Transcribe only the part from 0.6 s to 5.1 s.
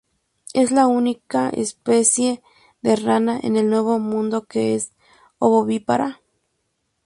la única especie de rana en el Nuevo Mundo que es